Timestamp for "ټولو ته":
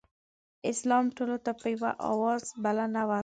1.17-1.51